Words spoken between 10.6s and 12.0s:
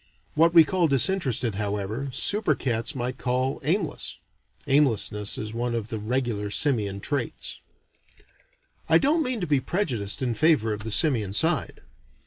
of the simian side.